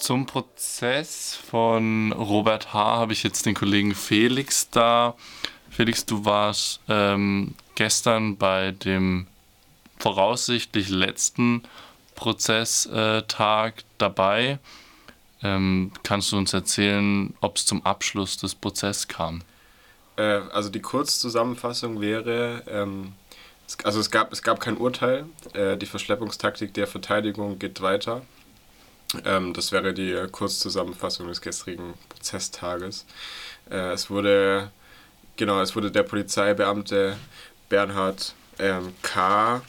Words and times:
Zum 0.00 0.24
Prozess 0.24 1.36
von 1.36 2.12
Robert 2.12 2.72
H. 2.72 2.96
habe 2.96 3.12
ich 3.12 3.22
jetzt 3.22 3.44
den 3.44 3.54
Kollegen 3.54 3.94
Felix 3.94 4.70
da. 4.70 5.14
Felix, 5.68 6.06
du 6.06 6.24
warst 6.24 6.80
ähm, 6.88 7.54
gestern 7.74 8.38
bei 8.38 8.70
dem 8.70 9.26
voraussichtlich 9.98 10.88
letzten 10.88 11.64
Prozesstag 12.14 13.84
dabei. 13.98 14.58
Ähm, 15.42 15.92
kannst 16.02 16.32
du 16.32 16.38
uns 16.38 16.54
erzählen, 16.54 17.34
ob 17.42 17.58
es 17.58 17.66
zum 17.66 17.84
Abschluss 17.84 18.38
des 18.38 18.54
Prozesses 18.54 19.06
kam? 19.06 19.42
Äh, 20.16 20.22
also 20.22 20.70
die 20.70 20.80
Kurzzusammenfassung 20.80 22.00
wäre, 22.00 22.62
ähm, 22.68 23.12
es, 23.66 23.76
also 23.84 24.00
es 24.00 24.10
gab, 24.10 24.32
es 24.32 24.42
gab 24.42 24.60
kein 24.60 24.78
Urteil, 24.78 25.26
äh, 25.52 25.76
die 25.76 25.86
Verschleppungstaktik 25.86 26.72
der 26.72 26.86
Verteidigung 26.86 27.58
geht 27.58 27.82
weiter. 27.82 28.22
Ähm, 29.24 29.52
das 29.54 29.72
wäre 29.72 29.92
die 29.92 30.16
Kurzzusammenfassung 30.30 31.28
des 31.28 31.40
gestrigen 31.40 31.94
Prozesstages. 32.08 33.06
Äh, 33.70 33.92
es 33.92 34.10
wurde, 34.10 34.70
genau, 35.36 35.60
es 35.60 35.74
wurde 35.74 35.90
der 35.90 36.02
Polizeibeamte 36.02 37.16
Bernhard 37.68 38.34
ähm, 38.58 38.94
K. 39.02 39.62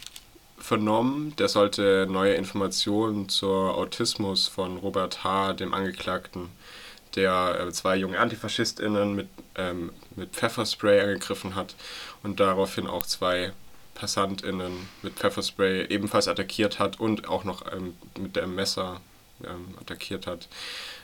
vernommen. 0.58 1.36
Der 1.38 1.48
sollte 1.48 2.08
neue 2.10 2.34
Informationen 2.34 3.30
zur 3.30 3.76
Autismus 3.78 4.48
von 4.48 4.78
Robert 4.78 5.24
H., 5.24 5.54
dem 5.54 5.74
Angeklagten, 5.74 6.50
der 7.16 7.60
äh, 7.60 7.72
zwei 7.72 7.96
junge 7.96 8.20
AntifaschistInnen 8.20 9.16
mit, 9.16 9.30
ähm, 9.56 9.92
mit 10.16 10.32
Pfefferspray 10.32 11.02
angegriffen 11.02 11.56
hat 11.56 11.76
und 12.24 12.40
daraufhin 12.40 12.88
auch 12.88 13.06
zwei 13.06 13.54
PassantInnen 13.96 14.90
mit 15.04 15.14
Pfefferspray 15.14 15.88
ebenfalls 15.90 16.28
attackiert 16.28 16.80
hat 16.80 17.00
und 17.00 17.28
auch 17.28 17.44
noch 17.44 17.72
ähm, 17.72 17.96
mit 18.18 18.36
dem 18.36 18.56
Messer 18.56 19.02
ähm, 19.46 19.76
attackiert 19.80 20.28
hat. 20.28 20.48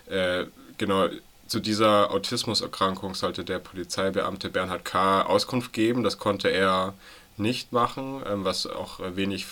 Äh, 0.08 0.46
genau, 0.78 1.08
zu 1.48 1.60
dieser 1.60 2.12
Autismuserkrankung 2.12 3.16
sollte 3.16 3.44
der 3.44 3.60
Polizeibeamte 3.60 4.50
Bernhard 4.50 4.86
K. 4.86 5.22
Auskunft 5.22 5.74
geben. 5.74 6.04
Das 6.04 6.18
konnte 6.18 6.50
er 6.50 6.94
nicht 7.38 7.72
machen, 7.72 8.22
ähm, 8.28 8.44
was 8.44 8.68
auch 8.68 9.00
wenig 9.16 9.46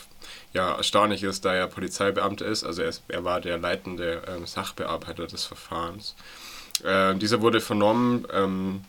ja, 0.53 0.75
erstaunlich 0.75 1.23
ist, 1.23 1.45
da 1.45 1.53
er 1.53 1.67
Polizeibeamter 1.67 2.45
ist. 2.45 2.63
Also 2.63 2.81
er, 2.81 2.89
ist, 2.89 3.03
er 3.07 3.23
war 3.23 3.41
der 3.41 3.57
leitende 3.57 4.23
ähm, 4.27 4.45
Sachbearbeiter 4.45 5.27
des 5.27 5.45
Verfahrens. 5.45 6.15
Äh, 6.83 7.15
dieser 7.15 7.41
wurde 7.41 7.61
vernommen. 7.61 8.27
Ähm, 8.33 8.83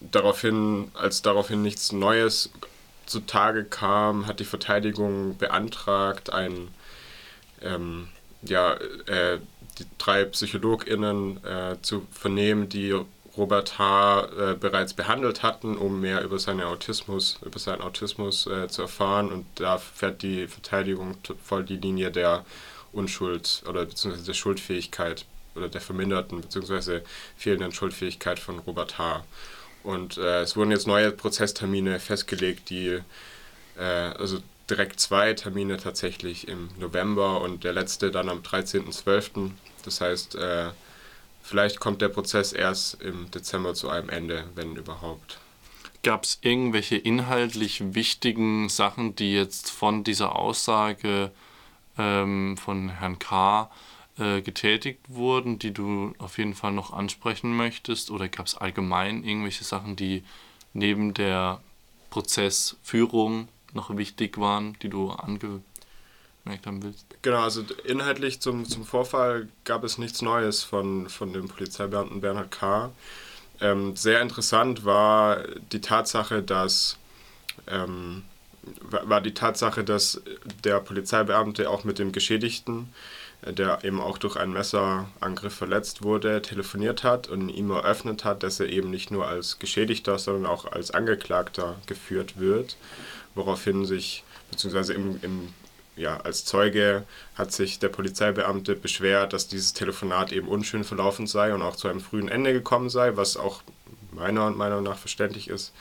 daraufhin, 0.00 0.90
als 0.94 1.22
daraufhin 1.22 1.62
nichts 1.62 1.92
Neues 1.92 2.50
zutage 3.06 3.64
kam, 3.64 4.26
hat 4.26 4.40
die 4.40 4.44
Verteidigung 4.44 5.36
beantragt, 5.38 6.30
ein 6.30 6.68
ähm, 7.62 8.08
ja, 8.42 8.74
äh, 9.06 9.38
die 9.78 9.86
drei 9.98 10.24
PsychologInnen 10.24 11.44
äh, 11.44 11.76
zu 11.82 12.06
vernehmen, 12.10 12.68
die 12.68 12.94
Robert 13.36 13.78
H. 13.78 14.24
Äh, 14.24 14.54
bereits 14.54 14.94
behandelt 14.94 15.42
hatten, 15.42 15.76
um 15.76 16.00
mehr 16.00 16.22
über 16.22 16.38
seinen 16.38 16.62
Autismus, 16.62 17.38
über 17.44 17.58
seinen 17.58 17.80
Autismus 17.82 18.46
äh, 18.46 18.68
zu 18.68 18.82
erfahren. 18.82 19.30
Und 19.30 19.46
da 19.54 19.78
fährt 19.78 20.22
die 20.22 20.48
Verteidigung 20.48 21.16
voll 21.42 21.64
die 21.64 21.76
Linie 21.76 22.10
der 22.10 22.44
Unschuld 22.92 23.62
oder 23.68 23.84
beziehungsweise 23.84 24.26
der 24.26 24.34
Schuldfähigkeit 24.34 25.24
oder 25.54 25.68
der 25.68 25.80
verminderten 25.80 26.40
beziehungsweise 26.40 27.02
fehlenden 27.36 27.72
Schuldfähigkeit 27.72 28.38
von 28.38 28.58
Robert 28.60 28.98
H. 28.98 29.24
Und 29.84 30.18
äh, 30.18 30.42
es 30.42 30.56
wurden 30.56 30.72
jetzt 30.72 30.86
neue 30.86 31.12
Prozesstermine 31.12 32.00
festgelegt, 32.00 32.70
die 32.70 33.00
äh, 33.78 33.82
also 33.82 34.38
direkt 34.70 35.00
zwei 35.00 35.34
Termine 35.34 35.76
tatsächlich 35.76 36.48
im 36.48 36.68
November 36.78 37.40
und 37.40 37.64
der 37.64 37.72
letzte 37.72 38.10
dann 38.10 38.28
am 38.28 38.40
13.12. 38.40 39.50
Das 39.84 40.00
heißt, 40.00 40.34
äh, 40.34 40.70
vielleicht 41.42 41.80
kommt 41.80 42.02
der 42.02 42.08
Prozess 42.08 42.52
erst 42.52 43.02
im 43.02 43.30
Dezember 43.30 43.74
zu 43.74 43.88
einem 43.88 44.08
Ende, 44.08 44.44
wenn 44.54 44.76
überhaupt. 44.76 45.38
Gab 46.02 46.24
es 46.24 46.38
irgendwelche 46.42 46.96
inhaltlich 46.96 47.94
wichtigen 47.94 48.68
Sachen, 48.68 49.16
die 49.16 49.34
jetzt 49.34 49.70
von 49.70 50.04
dieser 50.04 50.36
Aussage 50.36 51.32
ähm, 51.96 52.56
von 52.56 52.88
Herrn 52.88 53.18
K. 53.18 53.70
Äh, 54.18 54.42
getätigt 54.42 55.00
wurden, 55.06 55.60
die 55.60 55.72
du 55.72 56.12
auf 56.18 56.38
jeden 56.38 56.54
Fall 56.54 56.72
noch 56.72 56.92
ansprechen 56.92 57.56
möchtest? 57.56 58.10
Oder 58.10 58.28
gab 58.28 58.46
es 58.46 58.56
allgemein 58.56 59.22
irgendwelche 59.22 59.62
Sachen, 59.62 59.94
die 59.94 60.24
neben 60.72 61.14
der 61.14 61.60
Prozessführung 62.10 63.48
noch 63.78 63.96
wichtig 63.96 64.38
waren, 64.38 64.76
die 64.82 64.88
du 64.88 65.10
angemerkt 65.10 65.62
haben 66.66 66.82
willst? 66.82 67.06
Genau, 67.22 67.42
also 67.42 67.62
inhaltlich 67.84 68.40
zum, 68.40 68.64
zum 68.66 68.84
Vorfall 68.84 69.48
gab 69.64 69.84
es 69.84 69.98
nichts 69.98 70.20
Neues 70.20 70.62
von, 70.62 71.08
von 71.08 71.32
dem 71.32 71.48
Polizeibeamten 71.48 72.20
Bernhard 72.20 72.50
K. 72.50 72.90
Ähm, 73.60 73.96
sehr 73.96 74.20
interessant 74.20 74.84
war 74.84 75.42
die 75.72 75.80
Tatsache, 75.80 76.42
dass 76.42 76.96
ähm, 77.66 78.24
war 78.80 79.20
die 79.20 79.34
Tatsache, 79.34 79.84
dass 79.84 80.20
der 80.64 80.80
Polizeibeamte 80.80 81.70
auch 81.70 81.84
mit 81.84 81.98
dem 81.98 82.12
Geschädigten, 82.12 82.92
äh, 83.42 83.52
der 83.52 83.84
eben 83.84 84.00
auch 84.00 84.18
durch 84.18 84.36
einen 84.36 84.52
Messerangriff 84.52 85.54
verletzt 85.54 86.02
wurde, 86.02 86.42
telefoniert 86.42 87.04
hat 87.04 87.28
und 87.28 87.48
ihm 87.48 87.70
eröffnet 87.70 88.24
hat, 88.24 88.42
dass 88.42 88.60
er 88.60 88.68
eben 88.68 88.90
nicht 88.90 89.10
nur 89.10 89.26
als 89.26 89.58
Geschädigter, 89.58 90.18
sondern 90.18 90.46
auch 90.46 90.70
als 90.70 90.90
Angeklagter 90.90 91.76
geführt 91.86 92.38
wird 92.38 92.76
woraufhin 93.38 93.86
sich, 93.86 94.24
beziehungsweise 94.50 94.92
im, 94.92 95.18
im, 95.22 95.54
ja, 95.96 96.18
als 96.18 96.44
Zeuge 96.44 97.04
hat 97.34 97.52
sich 97.52 97.78
der 97.78 97.88
Polizeibeamte 97.88 98.76
beschwert, 98.76 99.32
dass 99.32 99.48
dieses 99.48 99.72
Telefonat 99.72 100.32
eben 100.32 100.48
unschön 100.48 100.84
verlaufen 100.84 101.26
sei 101.26 101.54
und 101.54 101.62
auch 101.62 101.76
zu 101.76 101.88
einem 101.88 102.00
frühen 102.00 102.28
Ende 102.28 102.52
gekommen 102.52 102.90
sei, 102.90 103.16
was 103.16 103.36
auch 103.36 103.62
meiner 104.12 104.50
Meinung 104.50 104.82
nach 104.82 104.98
verständlich 104.98 105.48
ist. 105.48 105.72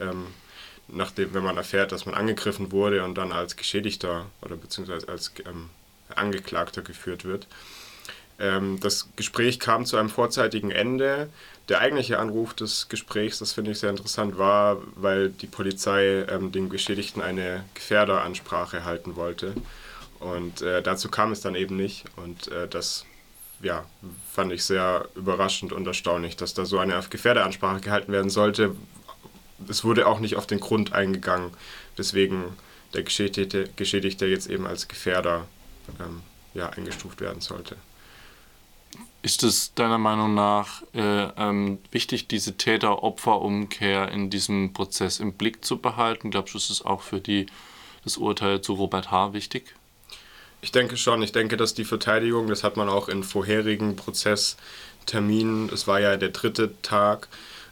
Ähm, 0.00 0.26
nachdem, 0.88 1.34
wenn 1.34 1.42
man 1.42 1.56
erfährt, 1.56 1.92
dass 1.92 2.06
man 2.06 2.14
angegriffen 2.14 2.72
wurde 2.72 3.04
und 3.04 3.16
dann 3.16 3.32
als 3.32 3.56
Geschädigter 3.56 4.26
oder 4.42 4.56
beziehungsweise 4.56 5.08
als 5.08 5.32
ähm, 5.44 5.70
Angeklagter 6.14 6.82
geführt 6.82 7.24
wird. 7.24 7.46
Ähm, 8.38 8.78
das 8.80 9.08
Gespräch 9.16 9.58
kam 9.58 9.86
zu 9.86 9.96
einem 9.96 10.10
vorzeitigen 10.10 10.70
Ende. 10.70 11.28
Der 11.68 11.80
eigentliche 11.80 12.18
Anruf 12.18 12.54
des 12.54 12.88
Gesprächs, 12.88 13.38
das 13.38 13.52
finde 13.52 13.72
ich 13.72 13.78
sehr 13.78 13.90
interessant, 13.90 14.38
war, 14.38 14.78
weil 14.94 15.30
die 15.30 15.46
Polizei 15.46 16.24
ähm, 16.28 16.52
dem 16.52 16.68
Geschädigten 16.68 17.22
eine 17.22 17.64
Gefährderansprache 17.74 18.84
halten 18.84 19.16
wollte. 19.16 19.54
Und 20.20 20.62
äh, 20.62 20.82
dazu 20.82 21.10
kam 21.10 21.32
es 21.32 21.40
dann 21.40 21.54
eben 21.54 21.76
nicht. 21.76 22.04
Und 22.16 22.48
äh, 22.48 22.68
das 22.68 23.04
ja, 23.60 23.84
fand 24.30 24.52
ich 24.52 24.64
sehr 24.64 25.08
überraschend 25.14 25.72
und 25.72 25.86
erstaunlich, 25.86 26.36
dass 26.36 26.54
da 26.54 26.64
so 26.64 26.78
eine 26.78 27.02
Gefährderansprache 27.08 27.80
gehalten 27.80 28.12
werden 28.12 28.30
sollte. 28.30 28.76
Es 29.68 29.84
wurde 29.84 30.06
auch 30.06 30.20
nicht 30.20 30.36
auf 30.36 30.46
den 30.46 30.60
Grund 30.60 30.92
eingegangen, 30.92 31.50
weswegen 31.96 32.44
der 32.94 33.02
Geschädigte, 33.02 33.68
Geschädigte 33.76 34.26
jetzt 34.26 34.48
eben 34.48 34.66
als 34.66 34.88
Gefährder 34.88 35.46
ähm, 36.00 36.22
ja, 36.54 36.70
eingestuft 36.70 37.20
werden 37.20 37.40
sollte. 37.40 37.76
Ist 39.22 39.42
es 39.42 39.74
deiner 39.74 39.98
Meinung 39.98 40.34
nach 40.34 40.82
äh, 40.94 41.24
ähm, 41.36 41.78
wichtig, 41.90 42.28
diese 42.28 42.56
Täter-Opfer-Umkehr 42.56 44.08
in 44.12 44.30
diesem 44.30 44.72
Prozess 44.72 45.18
im 45.18 45.32
Blick 45.32 45.64
zu 45.64 45.78
behalten? 45.78 46.30
Glaubst 46.30 46.54
du, 46.54 46.58
ist 46.58 46.70
es 46.70 46.84
auch 46.84 47.02
für 47.02 47.20
die, 47.20 47.46
das 48.04 48.18
Urteil 48.18 48.60
zu 48.60 48.74
Robert 48.74 49.10
H. 49.10 49.32
wichtig? 49.32 49.74
Ich 50.60 50.72
denke 50.72 50.96
schon. 50.96 51.22
Ich 51.22 51.32
denke, 51.32 51.56
dass 51.56 51.74
die 51.74 51.84
Verteidigung, 51.84 52.46
das 52.46 52.62
hat 52.62 52.76
man 52.76 52.88
auch 52.88 53.08
in 53.08 53.24
vorherigen 53.24 53.96
Prozessterminen, 53.96 55.70
es 55.72 55.86
war 55.86 56.00
ja 56.00 56.16
der 56.16 56.30
dritte 56.30 56.80
Tag, 56.82 57.28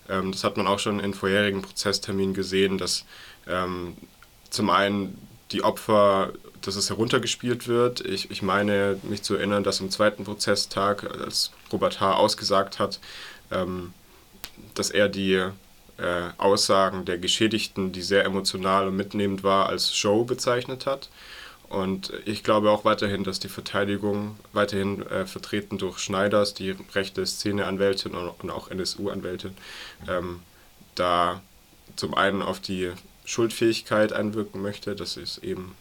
ähm, 0.08 0.32
das 0.32 0.44
hat 0.44 0.56
man 0.56 0.66
auch 0.66 0.78
schon 0.78 1.00
in 1.00 1.14
vorherigen 1.14 1.62
Prozessterminen 1.62 2.34
gesehen, 2.34 2.78
dass 2.78 3.04
ähm, 3.46 3.96
zum 4.50 4.70
einen 4.70 5.18
die 5.52 5.62
Opfer 5.62 6.32
dass 6.66 6.76
es 6.76 6.88
heruntergespielt 6.88 7.68
wird. 7.68 8.00
Ich, 8.00 8.30
ich 8.30 8.42
meine, 8.42 8.98
mich 9.02 9.22
zu 9.22 9.34
erinnern, 9.34 9.64
dass 9.64 9.80
am 9.80 9.90
zweiten 9.90 10.24
Prozesstag, 10.24 11.04
als 11.20 11.52
Robert 11.72 12.00
H. 12.00 12.14
ausgesagt 12.14 12.78
hat, 12.78 13.00
ähm, 13.50 13.92
dass 14.74 14.90
er 14.90 15.08
die 15.08 15.34
äh, 15.34 15.50
Aussagen 16.38 17.04
der 17.04 17.18
Geschädigten, 17.18 17.92
die 17.92 18.02
sehr 18.02 18.24
emotional 18.24 18.88
und 18.88 18.96
mitnehmend 18.96 19.42
war, 19.42 19.68
als 19.68 19.94
Show 19.94 20.24
bezeichnet 20.24 20.86
hat. 20.86 21.08
Und 21.68 22.12
ich 22.24 22.44
glaube 22.44 22.70
auch 22.70 22.84
weiterhin, 22.84 23.24
dass 23.24 23.40
die 23.40 23.48
Verteidigung, 23.48 24.38
weiterhin 24.52 25.02
äh, 25.06 25.26
vertreten 25.26 25.78
durch 25.78 25.98
Schneiders, 25.98 26.54
die 26.54 26.76
rechte 26.94 27.24
Szeneanwältin 27.26 28.14
und, 28.14 28.50
auch 28.50 28.70
NSU-Anwältin, 28.70 29.56
ähm, 30.08 30.40
da 30.94 31.42
zum 31.96 32.14
einen 32.14 32.42
auf 32.42 32.60
die 32.60 32.92
Schuldfähigkeit 33.24 34.12
einwirken 34.12 34.62
möchte. 34.62 34.94
Das 34.94 35.16
ist 35.16 35.38
eben 35.38 35.74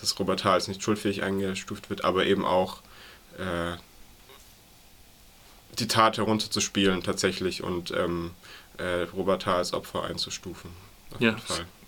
dass 0.00 0.18
Robert 0.18 0.44
H. 0.44 0.52
als 0.52 0.68
nicht 0.68 0.82
schuldfähig 0.82 1.22
eingestuft 1.22 1.90
wird, 1.90 2.04
aber 2.04 2.26
eben 2.26 2.44
auch 2.44 2.80
äh, 3.38 3.76
die 5.78 5.88
Tat 5.88 6.18
herunterzuspielen 6.18 7.02
tatsächlich 7.02 7.62
und 7.62 7.90
ähm, 7.90 8.32
äh, 8.78 9.02
Robert 9.12 9.46
H. 9.46 9.56
als 9.56 9.72
Opfer 9.72 10.04
einzustufen. 10.04 10.70
ja, 11.18 11.36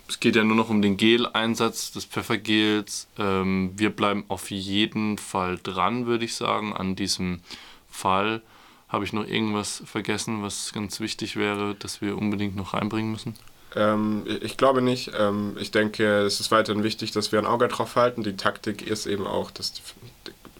es 0.07 0.19
geht 0.19 0.35
ja 0.35 0.43
nur 0.43 0.55
noch 0.55 0.69
um 0.69 0.81
den 0.81 0.97
Gel-Einsatz 0.97 1.91
des 1.91 2.05
Pfeffergels. 2.05 3.07
Ähm, 3.17 3.71
wir 3.75 3.89
bleiben 3.89 4.25
auf 4.27 4.51
jeden 4.51 5.17
Fall 5.17 5.59
dran, 5.61 6.05
würde 6.05 6.25
ich 6.25 6.35
sagen, 6.35 6.73
an 6.73 6.95
diesem 6.95 7.41
Fall. 7.89 8.41
Habe 8.87 9.03
ich 9.03 9.11
noch 9.11 9.27
irgendwas 9.27 9.83
vergessen, 9.85 10.43
was 10.43 10.71
ganz 10.73 10.99
wichtig 10.99 11.35
wäre, 11.35 11.75
dass 11.75 12.01
wir 12.01 12.17
unbedingt 12.17 12.55
noch 12.55 12.73
reinbringen 12.73 13.11
müssen? 13.11 13.35
Ähm, 13.75 14.23
ich 14.41 14.55
glaube 14.55 14.81
nicht. 14.81 15.11
Ähm, 15.17 15.57
ich 15.59 15.71
denke, 15.71 16.21
es 16.21 16.39
ist 16.39 16.51
weiterhin 16.51 16.83
wichtig, 16.83 17.11
dass 17.11 17.31
wir 17.33 17.39
ein 17.39 17.45
Auge 17.45 17.67
drauf 17.67 17.97
halten. 17.97 18.23
Die 18.23 18.37
Taktik 18.37 18.87
ist 18.87 19.05
eben 19.07 19.27
auch, 19.27 19.51
dass 19.51 19.73
die 19.73 19.81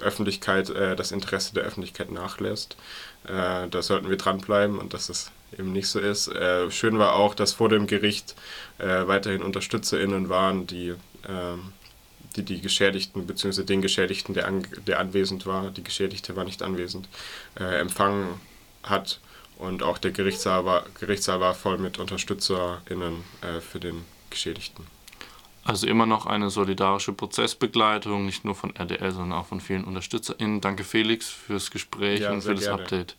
Öffentlichkeit, 0.02 0.70
äh, 0.70 0.96
das 0.96 1.12
Interesse 1.12 1.54
der 1.54 1.64
Öffentlichkeit 1.64 2.12
nachlässt. 2.12 2.76
Äh, 3.24 3.70
da 3.70 3.82
sollten 3.82 4.10
wir 4.10 4.18
dranbleiben 4.18 4.78
und 4.78 4.94
dass 4.94 5.08
es 5.10 5.32
eben 5.58 5.74
nicht 5.74 5.88
so 5.88 6.00
ist. 6.00 6.28
Äh, 6.28 6.72
schön 6.72 6.98
war 7.00 7.16
auch, 7.16 7.36
dass 7.36 7.54
vor 7.54 7.70
dem 7.70 7.88
Gericht 7.88 8.36
äh, 8.80 9.08
weiterhin 9.08 9.42
UnterstützerInnen 9.42 10.30
waren, 10.30 10.68
die 10.68 10.94
ähm, 11.28 11.74
die, 12.38 12.44
die 12.44 12.62
Geschädigten 12.62 13.26
bzw. 13.26 13.64
den 13.64 13.82
Geschädigten, 13.82 14.34
der, 14.34 14.48
an, 14.48 14.66
der 14.86 15.00
anwesend 15.00 15.46
war, 15.46 15.72
die 15.72 15.84
Geschädigte 15.84 16.36
war 16.36 16.46
nicht 16.46 16.62
anwesend, 16.62 17.10
äh, 17.60 17.80
empfangen 17.80 18.40
hat. 18.84 19.20
Und 19.58 19.82
auch 19.82 19.98
der 19.98 20.12
Gerichtssaal 20.12 20.66
war, 20.66 20.86
Gerichtssaal 21.00 21.40
war 21.40 21.56
voll 21.56 21.80
mit 21.80 21.98
UnterstützerInnen 21.98 23.24
äh, 23.42 23.60
für 23.60 23.80
den 23.80 24.06
Geschädigten. 24.30 24.86
Also 25.64 25.88
immer 25.88 26.06
noch 26.06 26.28
eine 26.28 26.50
solidarische 26.50 27.12
Prozessbegleitung, 27.12 28.26
nicht 28.26 28.46
nur 28.46 28.56
von 28.56 28.74
RDL, 28.76 29.12
sondern 29.12 29.40
auch 29.40 29.48
von 29.48 29.60
vielen 29.60 29.84
UnterstützerInnen. 29.84 30.62
Danke 30.62 30.84
Felix 30.84 31.28
fürs 31.28 31.72
Gespräch 31.72 32.22
ja, 32.22 32.32
und 32.32 32.44
für 32.44 32.54
das 32.54 32.66
gerne. 32.66 32.84
Update. 32.84 33.16